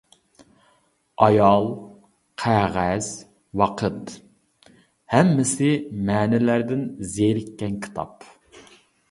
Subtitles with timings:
[1.25, 1.67] ئايال،
[2.43, 3.09] قەغەز،
[3.63, 4.15] ۋاقىت.
[5.17, 5.71] ھەممىسى
[6.09, 8.29] مەنىلەردىن زېرىككەن كىتاب.